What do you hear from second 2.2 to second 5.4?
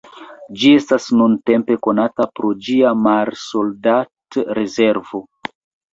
pro ĝia marsoldat-rezervo.